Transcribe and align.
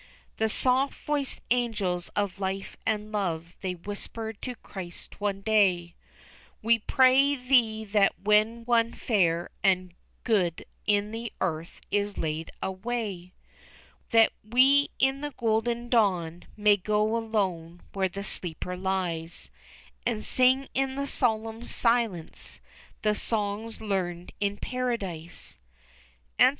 The 0.37 0.49
soft 0.49 0.95
voiced 0.95 1.41
angels 1.51 2.09
of 2.15 2.39
Life 2.39 2.75
and 2.87 3.11
Love 3.11 3.55
they 3.61 3.75
whispered 3.75 4.41
to 4.41 4.55
Christ 4.55 5.21
one 5.21 5.41
day 5.41 5.93
We 6.63 6.79
pray 6.79 7.35
Thee 7.35 7.85
that 7.85 8.19
when 8.19 8.65
one 8.65 8.93
fair 8.93 9.51
and 9.61 9.93
good 10.23 10.65
in 10.87 11.11
the 11.11 11.31
earth 11.39 11.81
is 11.91 12.17
laid 12.17 12.49
away, 12.63 13.35
That 14.09 14.33
we 14.43 14.89
in 14.97 15.21
the 15.21 15.35
golden 15.37 15.87
dawn 15.87 16.45
may 16.57 16.77
go 16.77 17.15
alone 17.15 17.81
where 17.93 18.09
the 18.09 18.23
sleeper 18.23 18.75
lies, 18.75 19.51
And 20.03 20.23
sing 20.23 20.67
in 20.73 20.95
the 20.95 21.05
solemn 21.05 21.63
silence 21.65 22.59
the 23.03 23.13
songs 23.13 23.79
learned 23.81 24.31
in 24.39 24.57
Paradise." 24.57 25.59